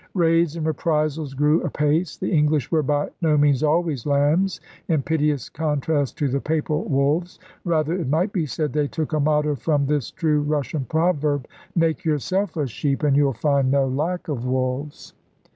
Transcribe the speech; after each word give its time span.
Raids 0.15 0.55
and 0.55 0.65
reprisals 0.65 1.35
grew 1.35 1.61
apace. 1.61 2.17
The 2.17 2.31
English 2.31 2.71
were 2.71 2.81
by 2.81 3.09
no 3.21 3.37
means 3.37 3.61
always 3.61 4.07
lambs 4.07 4.59
in 4.87 5.03
piteous 5.03 5.47
contrast 5.47 6.17
to 6.17 6.27
the 6.27 6.41
Papal 6.41 6.85
wolves. 6.85 7.37
Rather, 7.65 7.93
it 7.93 8.07
might 8.09 8.33
be 8.33 8.47
said, 8.47 8.73
they 8.73 8.87
took 8.87 9.13
a 9.13 9.19
motto 9.19 9.53
from 9.53 9.85
this 9.85 10.09
true 10.09 10.41
Russian 10.41 10.85
proverb: 10.85 11.45
*Make 11.75 12.03
yourself 12.03 12.57
a 12.57 12.65
sheep 12.65 13.03
and 13.03 13.15
you'll 13.15 13.33
find 13.33 13.69
no 13.69 13.87
lack 13.87 14.27
of 14.27 14.43
wolves.' 14.43 15.13